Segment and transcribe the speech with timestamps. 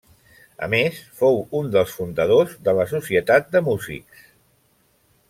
[0.67, 4.25] A més fou un dels fundadors de la Societat de Músics.